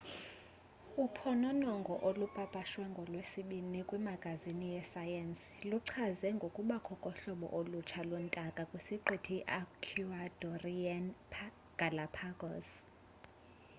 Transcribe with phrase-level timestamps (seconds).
[1.05, 11.05] uphononongo olupapashwe ngolwesine kwimagazini yesayensi luichaze ngokubakho kohlobo olutsha lwentaka kwisiqithi i-ecuadorean
[11.79, 12.67] galápagos